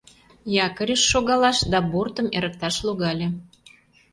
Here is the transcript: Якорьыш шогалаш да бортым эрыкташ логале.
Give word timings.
Якорьыш 0.65 1.01
шогалаш 1.11 1.57
да 1.71 1.79
бортым 1.91 2.27
эрыкташ 2.37 2.75
логале. 2.85 3.27